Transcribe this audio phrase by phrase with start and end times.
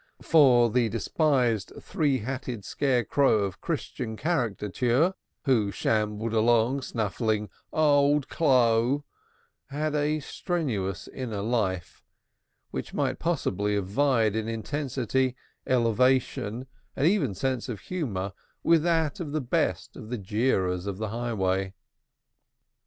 [0.23, 5.13] For the despised three hatted scarecrow of Christian caricature,
[5.45, 9.05] who shambled along snuffling "Old clo',"
[9.67, 12.03] had a strenuous inner life,
[12.71, 15.35] which might possibly have vied in intensity,
[15.67, 16.65] elevation,
[16.95, 18.33] and even sense of humor,
[18.63, 21.75] with that of the best of the jeerers on the highway.